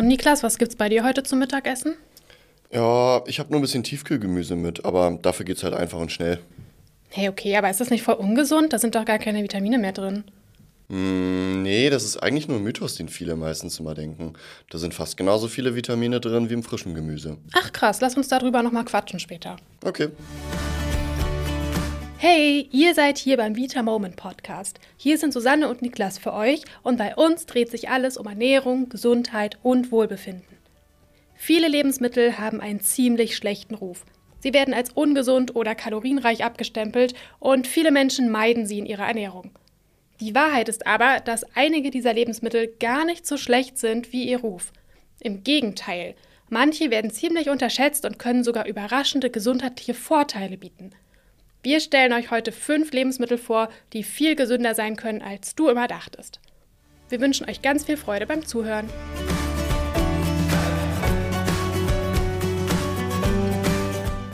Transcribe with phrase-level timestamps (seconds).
[0.00, 1.94] Und Niklas, was gibt's bei dir heute zum Mittagessen?
[2.72, 6.38] Ja, ich habe nur ein bisschen Tiefkühlgemüse mit, aber dafür geht's halt einfach und schnell.
[7.10, 8.72] Hey, okay, aber ist das nicht voll ungesund?
[8.72, 10.24] Da sind doch gar keine Vitamine mehr drin.
[10.88, 14.32] Mm, nee, das ist eigentlich nur ein Mythos, den viele meistens immer denken.
[14.70, 17.36] Da sind fast genauso viele Vitamine drin wie im frischen Gemüse.
[17.52, 19.56] Ach krass, lass uns darüber nochmal quatschen später.
[19.84, 20.08] Okay.
[22.22, 24.78] Hey, ihr seid hier beim Vita Moment Podcast.
[24.98, 28.90] Hier sind Susanne und Niklas für euch und bei uns dreht sich alles um Ernährung,
[28.90, 30.58] Gesundheit und Wohlbefinden.
[31.34, 34.04] Viele Lebensmittel haben einen ziemlich schlechten Ruf.
[34.40, 39.52] Sie werden als ungesund oder kalorienreich abgestempelt und viele Menschen meiden sie in ihrer Ernährung.
[40.20, 44.40] Die Wahrheit ist aber, dass einige dieser Lebensmittel gar nicht so schlecht sind wie ihr
[44.40, 44.74] Ruf.
[45.20, 46.14] Im Gegenteil,
[46.50, 50.92] manche werden ziemlich unterschätzt und können sogar überraschende gesundheitliche Vorteile bieten.
[51.62, 55.88] Wir stellen euch heute fünf Lebensmittel vor, die viel gesünder sein können, als du immer
[55.88, 56.40] dachtest.
[57.10, 58.88] Wir wünschen euch ganz viel Freude beim Zuhören.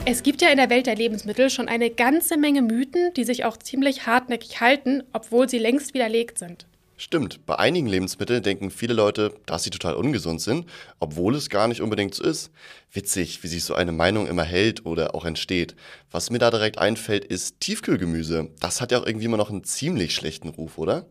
[0.05, 3.43] Es gibt ja in der Welt der Lebensmittel schon eine ganze Menge Mythen, die sich
[3.43, 6.65] auch ziemlich hartnäckig halten, obwohl sie längst widerlegt sind.
[6.99, 10.65] Stimmt, bei einigen Lebensmitteln denken viele Leute, dass sie total ungesund sind,
[10.99, 12.51] obwohl es gar nicht unbedingt so ist.
[12.91, 15.75] Witzig, wie sich so eine Meinung immer hält oder auch entsteht.
[16.09, 18.49] Was mir da direkt einfällt, ist Tiefkühlgemüse.
[18.59, 21.05] Das hat ja auch irgendwie immer noch einen ziemlich schlechten Ruf, oder?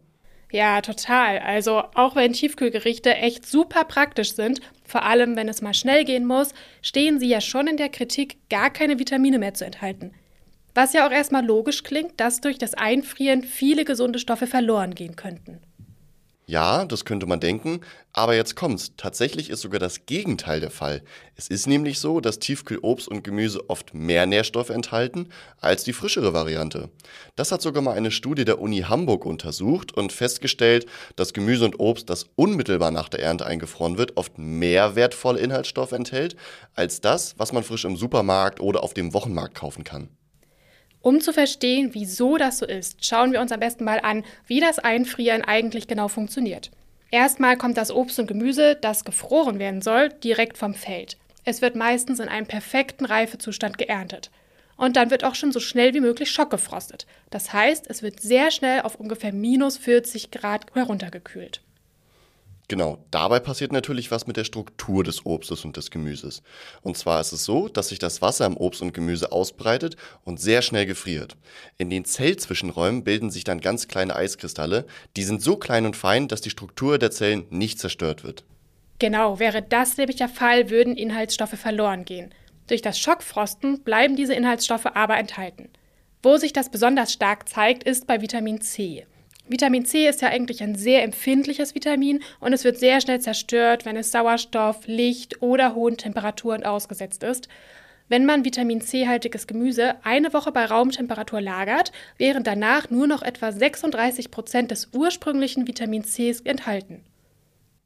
[0.51, 1.39] Ja, total.
[1.39, 6.27] Also auch wenn Tiefkühlgerichte echt super praktisch sind, vor allem wenn es mal schnell gehen
[6.27, 10.13] muss, stehen sie ja schon in der Kritik, gar keine Vitamine mehr zu enthalten.
[10.75, 15.15] Was ja auch erstmal logisch klingt, dass durch das Einfrieren viele gesunde Stoffe verloren gehen
[15.15, 15.61] könnten.
[16.49, 17.81] Ja, das könnte man denken,
[18.13, 18.93] aber jetzt kommt's.
[18.97, 21.03] Tatsächlich ist sogar das Gegenteil der Fall.
[21.35, 25.31] Es ist nämlich so, dass Tiefkühlobst und Gemüse oft mehr Nährstoffe enthalten
[25.61, 26.89] als die frischere Variante.
[27.35, 30.87] Das hat sogar mal eine Studie der Uni Hamburg untersucht und festgestellt,
[31.17, 35.91] dass Gemüse und Obst, das unmittelbar nach der Ernte eingefroren wird, oft mehr wertvolle Inhaltsstoffe
[35.91, 36.37] enthält
[36.75, 40.11] als das, was man frisch im Supermarkt oder auf dem Wochenmarkt kaufen kann.
[41.07, 44.59] Um zu verstehen, wieso das so ist, schauen wir uns am besten mal an, wie
[44.59, 46.73] das Einfrieren eigentlich genau funktioniert.
[47.13, 51.17] Erstmal kommt das Obst und Gemüse, das gefroren werden soll, direkt vom Feld.
[51.45, 54.33] Es wird meistens in einem perfekten Reifezustand geerntet.
[54.77, 57.07] Und dann wird auch schon so schnell wie möglich schockgefrostet.
[57.31, 61.61] Das heißt, es wird sehr schnell auf ungefähr minus 40 Grad heruntergekühlt.
[62.69, 66.43] Genau, dabei passiert natürlich was mit der Struktur des Obstes und des Gemüses.
[66.83, 70.41] Und zwar ist es so, dass sich das Wasser im Obst und Gemüse ausbreitet und
[70.41, 71.37] sehr schnell gefriert.
[71.79, 74.85] In den Zellzwischenräumen bilden sich dann ganz kleine Eiskristalle,
[75.17, 78.45] die sind so klein und fein, dass die Struktur der Zellen nicht zerstört wird.
[78.99, 82.35] Genau, wäre das nämlich der Fall, würden Inhaltsstoffe verloren gehen.
[82.67, 85.69] Durch das Schockfrosten bleiben diese Inhaltsstoffe aber enthalten.
[86.21, 89.07] Wo sich das besonders stark zeigt, ist bei Vitamin C.
[89.49, 93.85] Vitamin C ist ja eigentlich ein sehr empfindliches Vitamin und es wird sehr schnell zerstört,
[93.85, 97.49] wenn es Sauerstoff, Licht oder hohen Temperaturen ausgesetzt ist.
[98.09, 103.53] Wenn man Vitamin C-haltiges Gemüse eine Woche bei Raumtemperatur lagert, wären danach nur noch etwa
[103.53, 107.05] 36 Prozent des ursprünglichen Vitamin Cs enthalten.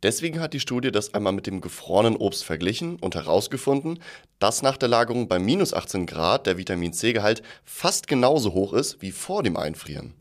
[0.03, 3.99] Deswegen hat die Studie das einmal mit dem gefrorenen Obst verglichen und herausgefunden,
[4.38, 9.03] dass nach der Lagerung bei minus 18 Grad der Vitamin C-Gehalt fast genauso hoch ist
[9.03, 10.15] wie vor dem Einfrieren.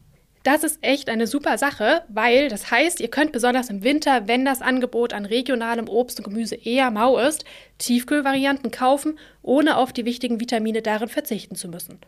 [0.43, 4.45] Das ist echt eine super Sache, weil das heißt, ihr könnt besonders im Winter, wenn
[4.45, 7.43] das Angebot an regionalem Obst und Gemüse eher mau ist,
[7.77, 11.99] Tiefkühlvarianten kaufen, ohne auf die wichtigen Vitamine darin verzichten zu müssen.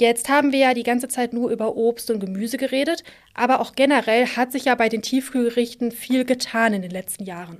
[0.00, 3.74] Jetzt haben wir ja die ganze Zeit nur über Obst und Gemüse geredet, aber auch
[3.74, 7.58] generell hat sich ja bei den Tiefkühlgerichten viel getan in den letzten Jahren.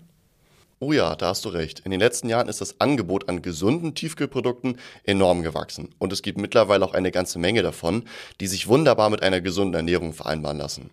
[0.84, 1.78] Oh ja, da hast du recht.
[1.84, 5.94] In den letzten Jahren ist das Angebot an gesunden Tiefkühlprodukten enorm gewachsen.
[6.00, 8.02] Und es gibt mittlerweile auch eine ganze Menge davon,
[8.40, 10.90] die sich wunderbar mit einer gesunden Ernährung vereinbaren lassen.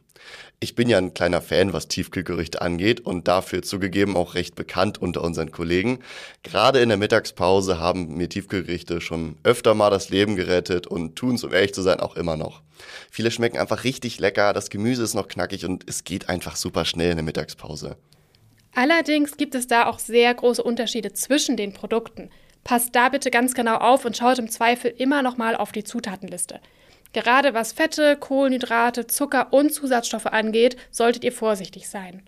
[0.59, 5.01] Ich bin ja ein kleiner Fan, was Tiefkühlgerichte angeht und dafür zugegeben auch recht bekannt
[5.01, 6.03] unter unseren Kollegen.
[6.43, 11.33] Gerade in der Mittagspause haben mir Tiefkühlgerichte schon öfter mal das Leben gerettet und tun
[11.33, 12.61] es, um ehrlich zu sein, auch immer noch.
[13.09, 16.85] Viele schmecken einfach richtig lecker, das Gemüse ist noch knackig und es geht einfach super
[16.85, 17.97] schnell in der Mittagspause.
[18.73, 22.29] Allerdings gibt es da auch sehr große Unterschiede zwischen den Produkten.
[22.63, 25.83] Passt da bitte ganz genau auf und schaut im Zweifel immer noch mal auf die
[25.83, 26.59] Zutatenliste.
[27.13, 32.21] Gerade was Fette, Kohlenhydrate, Zucker und Zusatzstoffe angeht, solltet ihr vorsichtig sein.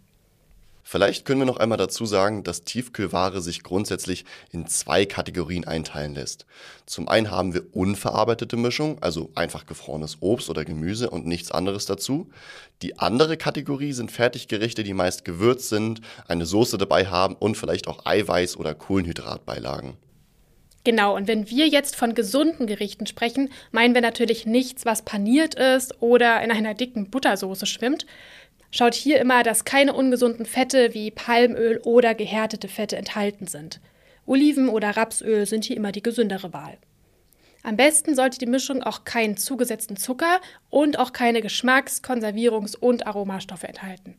[0.83, 6.15] Vielleicht können wir noch einmal dazu sagen, dass Tiefkühlware sich grundsätzlich in zwei Kategorien einteilen
[6.15, 6.45] lässt.
[6.85, 11.85] Zum einen haben wir unverarbeitete Mischung, also einfach gefrorenes Obst oder Gemüse und nichts anderes
[11.85, 12.29] dazu.
[12.81, 17.87] Die andere Kategorie sind Fertiggerichte, die meist gewürzt sind, eine Soße dabei haben und vielleicht
[17.87, 19.97] auch Eiweiß- oder Kohlenhydratbeilagen.
[20.83, 25.53] Genau, und wenn wir jetzt von gesunden Gerichten sprechen, meinen wir natürlich nichts, was paniert
[25.53, 28.07] ist oder in einer dicken Buttersoße schwimmt.
[28.71, 33.81] Schaut hier immer, dass keine ungesunden Fette wie Palmöl oder gehärtete Fette enthalten sind.
[34.25, 36.77] Oliven- oder Rapsöl sind hier immer die gesündere Wahl.
[37.63, 40.39] Am besten sollte die Mischung auch keinen zugesetzten Zucker
[40.69, 44.15] und auch keine Geschmacks-, Konservierungs- und Aromastoffe enthalten.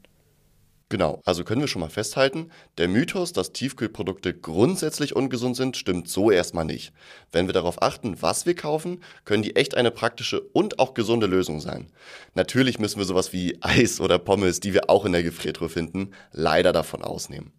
[0.92, 6.06] Genau, also können wir schon mal festhalten, der Mythos, dass Tiefkühlprodukte grundsätzlich ungesund sind, stimmt
[6.06, 6.92] so erstmal nicht.
[7.32, 11.26] Wenn wir darauf achten, was wir kaufen, können die echt eine praktische und auch gesunde
[11.26, 11.90] Lösung sein.
[12.34, 16.10] Natürlich müssen wir sowas wie Eis oder Pommes, die wir auch in der Gefriertruhe finden,
[16.30, 17.54] leider davon ausnehmen.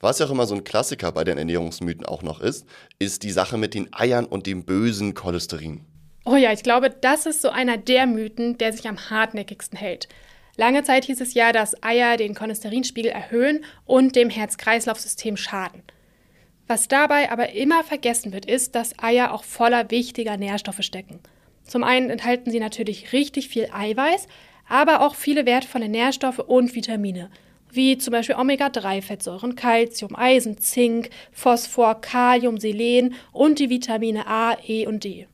[0.00, 2.66] Was ja auch immer so ein Klassiker bei den Ernährungsmythen auch noch ist,
[2.98, 5.86] ist die Sache mit den Eiern und dem bösen Cholesterin.
[6.26, 10.06] Oh ja, ich glaube, das ist so einer der Mythen, der sich am hartnäckigsten hält.
[10.58, 15.84] Lange Zeit hieß es ja, dass Eier den Cholesterinspiegel erhöhen und dem Herz-Kreislauf-System schaden.
[16.66, 21.20] Was dabei aber immer vergessen wird, ist, dass Eier auch voller wichtiger Nährstoffe stecken.
[21.62, 24.26] Zum einen enthalten sie natürlich richtig viel Eiweiß,
[24.68, 27.30] aber auch viele wertvolle Nährstoffe und Vitamine,
[27.70, 34.88] wie zum Beispiel Omega-3-Fettsäuren, Calcium, Eisen, Zink, Phosphor, Kalium, Selen und die Vitamine A, E
[34.88, 35.28] und D.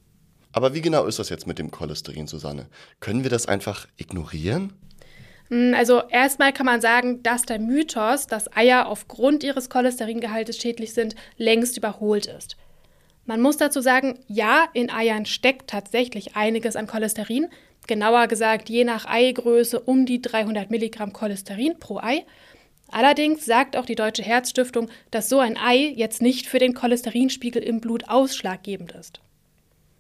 [0.53, 2.67] Aber wie genau ist das jetzt mit dem Cholesterin, Susanne?
[3.01, 4.75] Können wir das einfach ignorieren?
[5.51, 10.95] Hm, also erstmal kann man sagen, dass der Mythos, dass Eier aufgrund ihres Cholesteringehaltes schädlich
[10.95, 12.57] sind, längst überholt ist.
[13.27, 17.49] Man muss dazu sagen, ja, in Eiern steckt tatsächlich einiges an Cholesterin,
[17.87, 22.25] genauer gesagt je nach Eigröße um die 300 Milligramm Cholesterin pro Ei.
[22.89, 27.63] Allerdings sagt auch die Deutsche Herzstiftung, dass so ein Ei jetzt nicht für den Cholesterinspiegel
[27.63, 29.21] im Blut ausschlaggebend ist.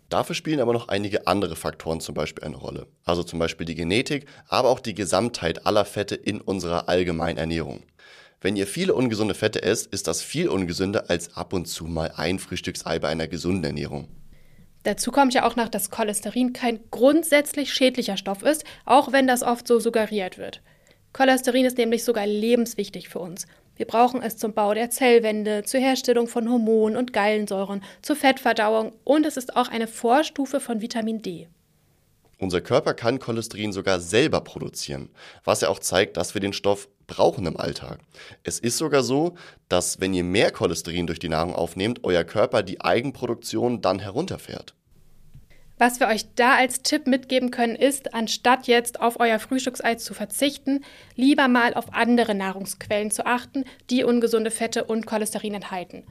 [0.09, 2.87] Dafür spielen aber noch einige andere Faktoren zum Beispiel eine Rolle.
[3.05, 7.83] Also zum Beispiel die Genetik, aber auch die Gesamtheit aller Fette in unserer allgemeinen Ernährung.
[8.41, 12.12] Wenn ihr viele ungesunde Fette esst, ist das viel ungesünder als ab und zu mal
[12.17, 14.09] ein Frühstücksei bei einer gesunden Ernährung.
[14.83, 19.43] Dazu kommt ja auch noch, dass Cholesterin kein grundsätzlich schädlicher Stoff ist, auch wenn das
[19.43, 20.61] oft so suggeriert wird.
[21.15, 23.47] Cholesterin ist nämlich sogar lebenswichtig für uns.
[23.76, 28.93] Wir brauchen es zum Bau der Zellwände, zur Herstellung von Hormonen und Gallensäuren, zur Fettverdauung
[29.03, 31.49] und es ist auch eine Vorstufe von Vitamin D.
[32.38, 35.11] Unser Körper kann Cholesterin sogar selber produzieren,
[35.44, 38.00] was ja auch zeigt, dass wir den Stoff brauchen im Alltag.
[38.43, 39.35] Es ist sogar so,
[39.69, 44.75] dass wenn ihr mehr Cholesterin durch die Nahrung aufnehmt, euer Körper die Eigenproduktion dann herunterfährt.
[45.76, 50.15] Was wir euch da als Tipp mitgeben können, ist, anstatt jetzt auf euer Frühstücksei zu
[50.15, 50.85] verzichten,
[51.17, 56.05] lieber mal auf andere Nahrungsquellen zu achten, die ungesunde Fette und Cholesterin enthalten.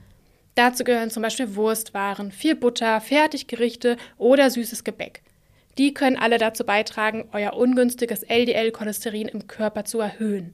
[0.56, 5.24] Dazu gehören zum Beispiel Wurstwaren, viel Butter, Fertiggerichte oder süßes Gebäck.
[5.78, 10.54] Die können alle dazu beitragen, euer ungünstiges LDL-Cholesterin im Körper zu erhöhen.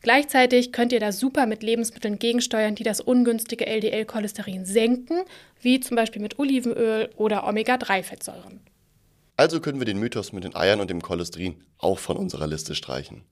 [0.00, 5.22] Gleichzeitig könnt ihr da super mit Lebensmitteln gegensteuern, die das ungünstige LDL-Cholesterin senken,
[5.60, 8.60] wie zum Beispiel mit Olivenöl oder Omega-3-Fettsäuren.
[9.36, 12.74] Also können wir den Mythos mit den Eiern und dem Cholesterin auch von unserer Liste
[12.74, 13.22] streichen.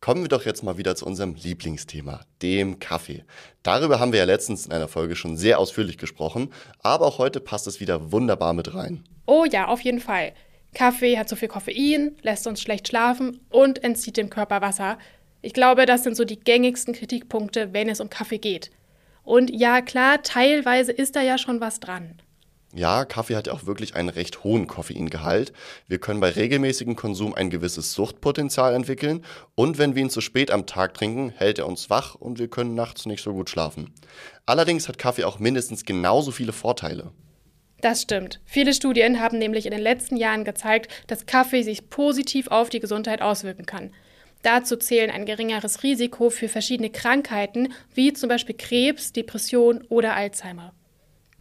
[0.00, 3.24] Kommen wir doch jetzt mal wieder zu unserem Lieblingsthema, dem Kaffee.
[3.62, 7.40] Darüber haben wir ja letztens in einer Folge schon sehr ausführlich gesprochen, aber auch heute
[7.40, 9.04] passt es wieder wunderbar mit rein.
[9.26, 10.32] Oh ja, auf jeden Fall.
[10.74, 14.98] Kaffee hat zu viel Koffein, lässt uns schlecht schlafen und entzieht dem Körper Wasser.
[15.44, 18.70] Ich glaube, das sind so die gängigsten Kritikpunkte, wenn es um Kaffee geht.
[19.24, 22.18] Und ja, klar, teilweise ist da ja schon was dran.
[22.72, 25.52] Ja, Kaffee hat ja auch wirklich einen recht hohen Koffeingehalt.
[25.86, 29.22] Wir können bei regelmäßigem Konsum ein gewisses Suchtpotenzial entwickeln
[29.54, 32.48] und wenn wir ihn zu spät am Tag trinken, hält er uns wach und wir
[32.48, 33.92] können nachts nicht so gut schlafen.
[34.46, 37.12] Allerdings hat Kaffee auch mindestens genauso viele Vorteile.
[37.82, 38.40] Das stimmt.
[38.46, 42.80] Viele Studien haben nämlich in den letzten Jahren gezeigt, dass Kaffee sich positiv auf die
[42.80, 43.92] Gesundheit auswirken kann.
[44.44, 50.74] Dazu zählen ein geringeres Risiko für verschiedene Krankheiten, wie zum Beispiel Krebs, Depression oder Alzheimer.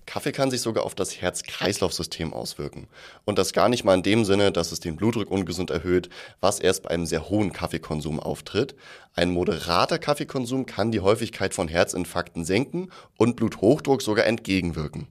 [0.06, 2.88] Kaffee kann sich sogar auf das Herz-Kreislauf-System auswirken.
[3.26, 6.62] Und das gar nicht mal in dem Sinne, dass es den Blutdruck ungesund erhöht, was
[6.62, 8.74] erst bei einem sehr hohen Kaffeekonsum auftritt.
[9.16, 15.08] Ein moderater Kaffeekonsum kann die Häufigkeit von Herzinfarkten senken und Bluthochdruck sogar entgegenwirken.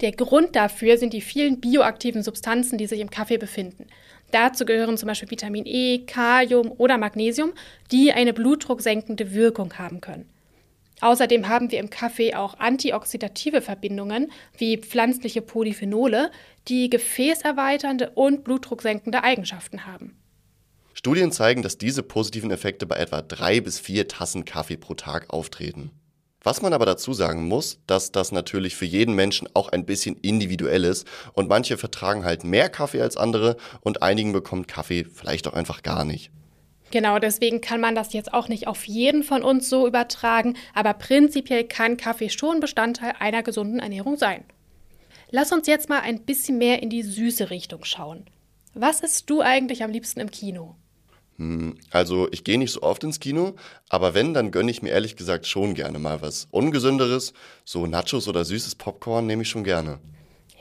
[0.00, 3.86] Der Grund dafür sind die vielen bioaktiven Substanzen, die sich im Kaffee befinden.
[4.32, 7.52] Dazu gehören zum Beispiel Vitamin E, Kalium oder Magnesium,
[7.92, 10.28] die eine blutdrucksenkende Wirkung haben können.
[11.02, 16.30] Außerdem haben wir im Kaffee auch antioxidative Verbindungen wie pflanzliche Polyphenole,
[16.68, 20.16] die gefäßerweiternde und blutdrucksenkende Eigenschaften haben.
[20.94, 25.30] Studien zeigen, dass diese positiven Effekte bei etwa drei bis vier Tassen Kaffee pro Tag
[25.30, 25.90] auftreten.
[26.42, 30.16] Was man aber dazu sagen muss, dass das natürlich für jeden Menschen auch ein bisschen
[30.16, 35.46] individuell ist und manche vertragen halt mehr Kaffee als andere und einigen bekommt Kaffee vielleicht
[35.46, 36.30] auch einfach gar nicht.
[36.90, 40.92] Genau, deswegen kann man das jetzt auch nicht auf jeden von uns so übertragen, aber
[40.92, 44.44] prinzipiell kann Kaffee schon Bestandteil einer gesunden Ernährung sein.
[45.30, 48.26] Lass uns jetzt mal ein bisschen mehr in die süße Richtung schauen.
[48.74, 50.76] Was isst du eigentlich am liebsten im Kino?
[51.42, 53.54] Hm, also ich gehe nicht so oft ins Kino,
[53.88, 57.34] aber wenn, dann gönne ich mir ehrlich gesagt schon gerne mal was Ungesünderes.
[57.64, 59.98] So Nachos oder süßes Popcorn nehme ich schon gerne.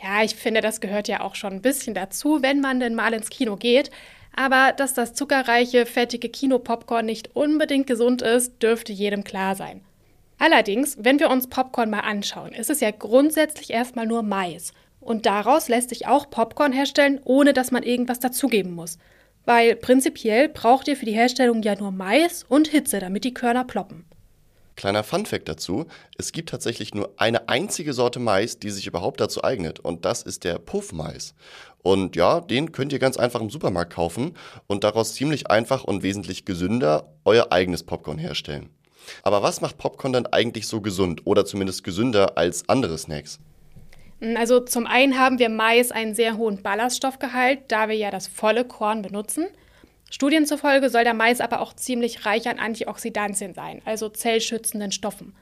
[0.02, 3.14] Ja, ich finde, das gehört ja auch schon ein bisschen dazu, wenn man denn mal
[3.14, 3.92] ins Kino geht.
[4.36, 9.82] Aber dass das zuckerreiche, fettige Kinopopcorn nicht unbedingt gesund ist, dürfte jedem klar sein.
[10.40, 14.74] Allerdings, wenn wir uns Popcorn mal anschauen, ist es ja grundsätzlich erstmal nur Mais.
[15.00, 18.98] Und daraus lässt sich auch Popcorn herstellen, ohne dass man irgendwas dazugeben muss.
[19.46, 23.64] Weil prinzipiell braucht ihr für die Herstellung ja nur Mais und Hitze, damit die Körner
[23.64, 24.06] ploppen.
[24.76, 25.86] Kleiner Funfact dazu:
[26.18, 30.24] Es gibt tatsächlich nur eine einzige Sorte Mais, die sich überhaupt dazu eignet, und das
[30.24, 31.34] ist der Puffmais.
[31.84, 34.36] Und ja, den könnt ihr ganz einfach im Supermarkt kaufen
[34.68, 38.70] und daraus ziemlich einfach und wesentlich gesünder euer eigenes Popcorn herstellen.
[39.24, 43.40] Aber was macht Popcorn dann eigentlich so gesund oder zumindest gesünder als andere Snacks?
[44.36, 48.66] Also zum einen haben wir Mais einen sehr hohen Ballaststoffgehalt, da wir ja das volle
[48.66, 49.48] Korn benutzen.
[50.12, 55.34] Studien zufolge soll der Mais aber auch ziemlich reich an Antioxidantien sein, also zellschützenden Stoffen.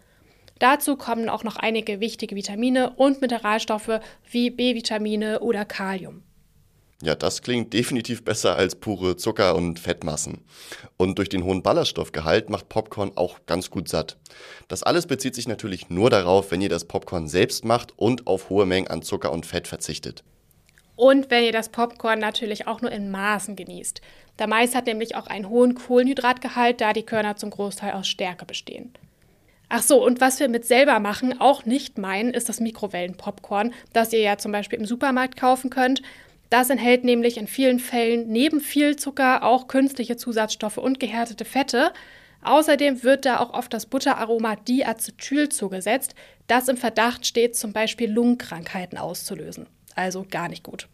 [0.59, 6.23] Dazu kommen auch noch einige wichtige Vitamine und Mineralstoffe wie B-Vitamine oder Kalium.
[7.01, 10.43] Ja, das klingt definitiv besser als pure Zucker- und Fettmassen.
[10.97, 14.17] Und durch den hohen Ballaststoffgehalt macht Popcorn auch ganz gut satt.
[14.67, 18.49] Das alles bezieht sich natürlich nur darauf, wenn ihr das Popcorn selbst macht und auf
[18.49, 20.23] hohe Mengen an Zucker und Fett verzichtet.
[20.97, 24.01] Und wenn ihr das Popcorn natürlich auch nur in Maßen genießt.
[24.37, 28.45] Der Mais hat nämlich auch einen hohen Kohlenhydratgehalt, da die Körner zum Großteil aus Stärke
[28.45, 28.91] bestehen.
[29.69, 34.11] Ach so, und was wir mit selber machen, auch nicht meinen, ist das Mikrowellenpopcorn, das
[34.11, 36.01] ihr ja zum Beispiel im Supermarkt kaufen könnt.
[36.49, 41.93] Das enthält nämlich in vielen Fällen neben viel Zucker auch künstliche Zusatzstoffe und gehärtete Fette.
[42.41, 46.15] Außerdem wird da auch oft das Butteraroma Diacetyl zugesetzt,
[46.47, 49.67] das im Verdacht steht, zum Beispiel Lungenkrankheiten auszulösen.
[49.95, 50.87] Also gar nicht gut.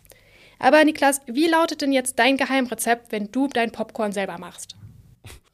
[0.59, 4.75] Aber Niklas, wie lautet denn jetzt dein Geheimrezept, wenn du dein Popcorn selber machst?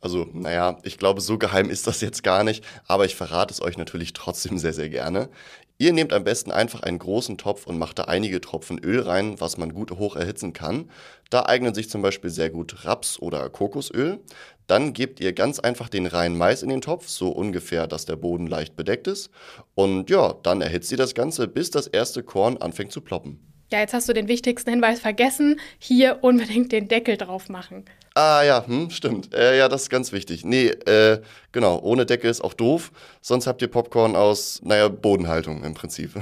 [0.01, 3.61] Also, naja, ich glaube, so geheim ist das jetzt gar nicht, aber ich verrate es
[3.61, 5.29] euch natürlich trotzdem sehr, sehr gerne.
[5.77, 9.39] Ihr nehmt am besten einfach einen großen Topf und macht da einige Tropfen Öl rein,
[9.39, 10.91] was man gut hoch erhitzen kann.
[11.31, 14.19] Da eignen sich zum Beispiel sehr gut Raps- oder Kokosöl.
[14.67, 18.15] Dann gebt ihr ganz einfach den reinen Mais in den Topf, so ungefähr, dass der
[18.15, 19.31] Boden leicht bedeckt ist.
[19.73, 23.39] Und ja, dann erhitzt ihr das Ganze, bis das erste Korn anfängt zu ploppen.
[23.71, 25.59] Ja, jetzt hast du den wichtigsten Hinweis vergessen.
[25.79, 27.85] Hier unbedingt den Deckel drauf machen.
[28.13, 29.33] Ah ja, hm, stimmt.
[29.33, 30.43] Äh, ja, das ist ganz wichtig.
[30.43, 32.91] Nee, äh, genau, ohne Deckel ist auch doof.
[33.21, 36.11] Sonst habt ihr Popcorn aus, naja, Bodenhaltung im Prinzip.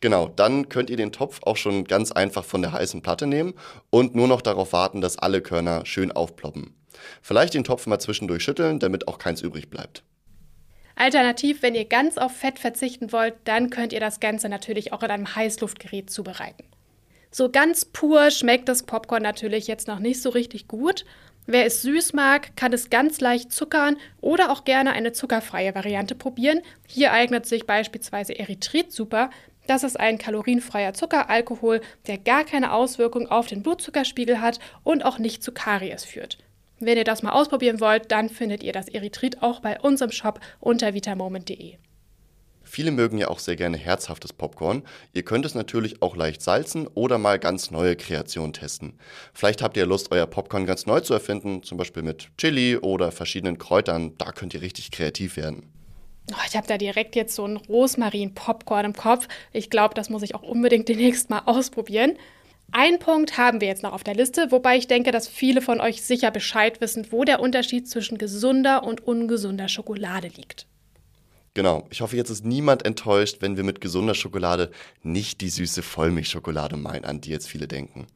[0.00, 3.54] Genau, dann könnt ihr den Topf auch schon ganz einfach von der heißen Platte nehmen
[3.88, 6.74] und nur noch darauf warten, dass alle Körner schön aufploppen.
[7.22, 10.04] Vielleicht den Topf mal zwischendurch schütteln, damit auch keins übrig bleibt.
[10.96, 15.02] Alternativ, wenn ihr ganz auf Fett verzichten wollt, dann könnt ihr das Ganze natürlich auch
[15.02, 16.64] in einem Heißluftgerät zubereiten.
[17.30, 21.04] So ganz pur schmeckt das Popcorn natürlich jetzt noch nicht so richtig gut.
[21.46, 26.16] Wer es süß mag, kann es ganz leicht zuckern oder auch gerne eine zuckerfreie Variante
[26.16, 26.60] probieren.
[26.88, 29.30] Hier eignet sich beispielsweise Erythrit super.
[29.68, 35.18] Das ist ein kalorienfreier Zuckeralkohol, der gar keine Auswirkung auf den Blutzuckerspiegel hat und auch
[35.18, 36.38] nicht zu Karies führt.
[36.78, 40.40] Wenn ihr das mal ausprobieren wollt, dann findet ihr das Erythrit auch bei unserem Shop
[40.60, 41.78] unter vitamoment.de.
[42.68, 44.82] Viele mögen ja auch sehr gerne herzhaftes Popcorn.
[45.12, 48.98] Ihr könnt es natürlich auch leicht salzen oder mal ganz neue Kreationen testen.
[49.32, 53.12] Vielleicht habt ihr Lust, euer Popcorn ganz neu zu erfinden, zum Beispiel mit Chili oder
[53.12, 54.18] verschiedenen Kräutern.
[54.18, 55.72] Da könnt ihr richtig kreativ werden.
[56.32, 59.28] Oh, ich habe da direkt jetzt so ein Rosmarin-Popcorn im Kopf.
[59.52, 62.14] Ich glaube, das muss ich auch unbedingt demnächst mal ausprobieren.
[62.72, 65.80] Ein Punkt haben wir jetzt noch auf der Liste, wobei ich denke, dass viele von
[65.80, 70.66] euch sicher Bescheid wissen, wo der Unterschied zwischen gesunder und ungesunder Schokolade liegt.
[71.56, 74.70] Genau, ich hoffe, jetzt ist niemand enttäuscht, wenn wir mit gesunder Schokolade
[75.02, 78.06] nicht die süße Vollmilchschokolade meinen, an die jetzt viele denken.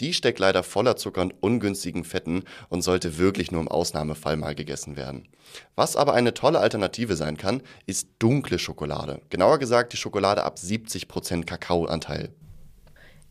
[0.00, 4.54] Die steckt leider voller Zucker und ungünstigen Fetten und sollte wirklich nur im Ausnahmefall mal
[4.54, 5.26] gegessen werden.
[5.74, 9.22] Was aber eine tolle Alternative sein kann, ist dunkle Schokolade.
[9.30, 12.28] Genauer gesagt die Schokolade ab 70% Kakaoanteil.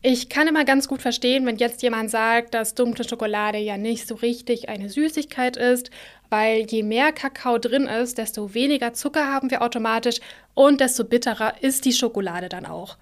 [0.04, 4.08] Ich kann immer ganz gut verstehen, wenn jetzt jemand sagt, dass dunkle Schokolade ja nicht
[4.08, 5.92] so richtig eine Süßigkeit ist,
[6.28, 10.18] weil je mehr Kakao drin ist, desto weniger Zucker haben wir automatisch
[10.54, 12.96] und desto bitterer ist die Schokolade dann auch.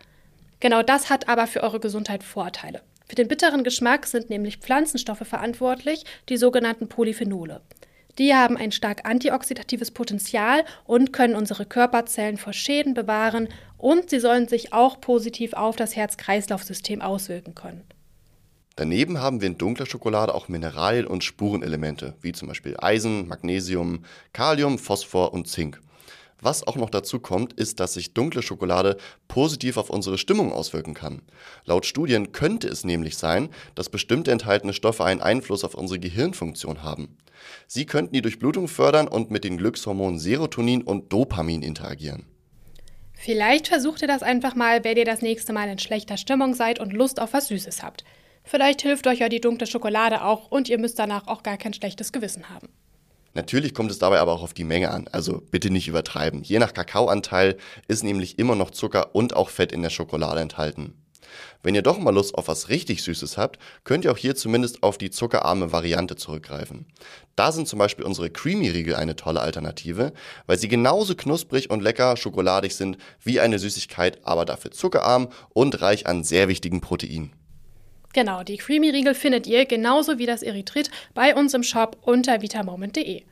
[0.61, 2.83] Genau das hat aber für eure Gesundheit Vorteile.
[3.09, 7.63] Für den bitteren Geschmack sind nämlich Pflanzenstoffe verantwortlich, die sogenannten Polyphenole.
[8.19, 13.49] Die haben ein stark antioxidatives Potenzial und können unsere Körperzellen vor Schäden bewahren
[13.79, 17.85] und sie sollen sich auch positiv auf das Herz-Kreislauf-System auswirken können.
[18.77, 24.05] Daneben haben wir in dunkler Schokolade auch Mineralien und Spurenelemente, wie zum Beispiel Eisen, Magnesium,
[24.33, 25.81] Kalium, Phosphor und Zink.
[26.43, 28.97] Was auch noch dazu kommt, ist, dass sich dunkle Schokolade
[29.29, 31.23] positiv auf unsere Stimmung auswirken kann.
[31.65, 36.83] Laut Studien könnte es nämlich sein, dass bestimmte enthaltene Stoffe einen Einfluss auf unsere Gehirnfunktion
[36.83, 37.17] haben.
[37.67, 42.27] Sie könnten die Durchblutung fördern und mit den Glückshormonen Serotonin und Dopamin interagieren.
[43.15, 46.81] Vielleicht versucht ihr das einfach mal, wenn ihr das nächste Mal in schlechter Stimmung seid
[46.81, 48.05] und Lust auf was Süßes habt.
[48.45, 51.75] Vielleicht hilft euch ja die dunkle Schokolade auch und ihr müsst danach auch gar kein
[51.75, 52.71] schlechtes Gewissen haben.
[53.35, 56.43] Natürlich kommt es dabei aber auch auf die Menge an, also bitte nicht übertreiben.
[56.43, 57.57] Je nach Kakaoanteil
[57.87, 60.95] ist nämlich immer noch Zucker und auch Fett in der Schokolade enthalten.
[61.63, 64.83] Wenn ihr doch mal Lust auf was richtig Süßes habt, könnt ihr auch hier zumindest
[64.83, 66.87] auf die zuckerarme Variante zurückgreifen.
[67.37, 70.13] Da sind zum Beispiel unsere Creamy-Riegel eine tolle Alternative,
[70.47, 75.81] weil sie genauso knusprig und lecker schokoladig sind wie eine Süßigkeit, aber dafür zuckerarm und
[75.83, 77.33] reich an sehr wichtigen Proteinen.
[78.13, 83.23] Genau, die Creamy-Riegel findet ihr genauso wie das Erythrit bei uns im Shop unter vitamoment.de.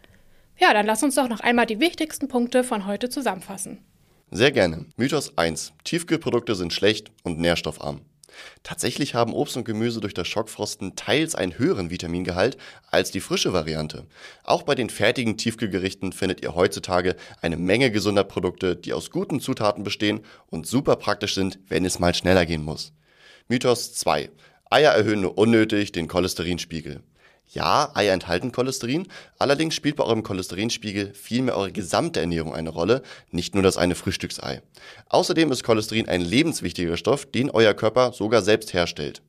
[0.58, 3.78] Ja, dann lass uns doch noch einmal die wichtigsten Punkte von heute zusammenfassen.
[4.30, 4.86] Sehr gerne.
[4.96, 5.72] Mythos 1.
[5.84, 8.02] Tiefkühlprodukte sind schlecht und nährstoffarm.
[8.62, 12.56] Tatsächlich haben Obst und Gemüse durch das Schockfrosten teils einen höheren Vitamingehalt
[12.90, 14.06] als die frische Variante.
[14.44, 19.40] Auch bei den fertigen Tiefkühlgerichten findet ihr heutzutage eine Menge gesunder Produkte, die aus guten
[19.40, 22.92] Zutaten bestehen und super praktisch sind, wenn es mal schneller gehen muss.
[23.48, 24.30] Mythos 2.
[24.70, 27.02] Eier erhöhen nur unnötig den Cholesterinspiegel.
[27.50, 29.08] Ja, Eier enthalten Cholesterin,
[29.38, 33.94] allerdings spielt bei eurem Cholesterinspiegel vielmehr eure gesamte Ernährung eine Rolle, nicht nur das eine
[33.94, 34.60] Frühstücksei.
[35.08, 39.22] Außerdem ist Cholesterin ein lebenswichtiger Stoff, den euer Körper sogar selbst herstellt.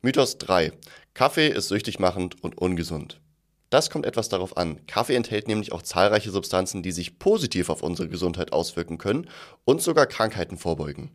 [0.00, 0.72] Mythos 3.
[1.12, 3.20] Kaffee ist süchtig machend und ungesund.
[3.68, 4.84] Das kommt etwas darauf an.
[4.86, 9.28] Kaffee enthält nämlich auch zahlreiche Substanzen, die sich positiv auf unsere Gesundheit auswirken können
[9.64, 11.10] und sogar Krankheiten vorbeugen.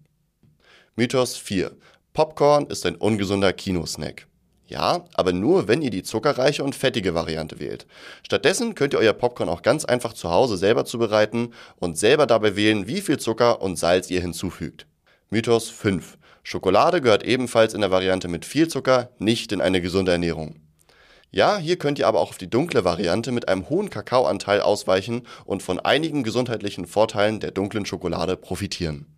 [0.95, 1.72] Mythos 4.
[2.15, 4.27] Popcorn ist ein ungesunder Kinosnack.
[4.67, 7.86] Ja, aber nur, wenn ihr die zuckerreiche und fettige Variante wählt.
[8.24, 12.55] Stattdessen könnt ihr euer Popcorn auch ganz einfach zu Hause selber zubereiten und selber dabei
[12.55, 14.88] wählen, wie viel Zucker und Salz ihr hinzufügt.
[15.29, 16.17] Mythos 5.
[16.41, 20.62] Schokolade gehört ebenfalls in der Variante mit viel Zucker nicht in eine gesunde Ernährung.
[21.31, 25.24] Ja, hier könnt ihr aber auch auf die dunkle Variante mit einem hohen Kakaoanteil ausweichen
[25.43, 29.14] und von einigen gesundheitlichen Vorteilen der dunklen Schokolade profitieren.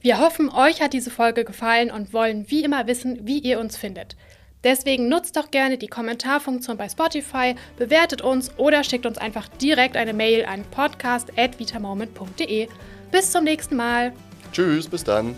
[0.00, 3.76] Wir hoffen, euch hat diese Folge gefallen und wollen wie immer wissen, wie ihr uns
[3.76, 4.16] findet.
[4.64, 9.96] Deswegen nutzt doch gerne die Kommentarfunktion bei Spotify, bewertet uns oder schickt uns einfach direkt
[9.96, 12.68] eine Mail an podcast.vitamoment.de.
[13.10, 14.12] Bis zum nächsten Mal.
[14.52, 15.34] Tschüss, bis dann.